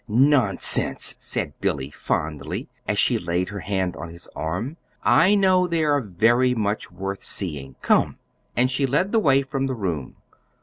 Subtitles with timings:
[0.07, 4.77] "Nonsense," said Billy, fondly, as she laid her hand on his arm.
[5.03, 7.75] "I know they are very much worth seeing.
[7.83, 8.17] Come!"
[8.57, 10.15] And she led the way from the room.